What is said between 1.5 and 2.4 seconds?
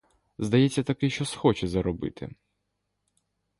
заробити.